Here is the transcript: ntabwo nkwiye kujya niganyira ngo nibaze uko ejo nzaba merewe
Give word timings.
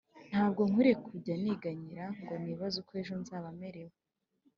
ntabwo 0.29 0.61
nkwiye 0.69 0.93
kujya 1.07 1.33
niganyira 1.41 2.03
ngo 2.21 2.33
nibaze 2.43 2.75
uko 2.81 2.91
ejo 3.01 3.13
nzaba 3.21 3.47
merewe 3.59 3.95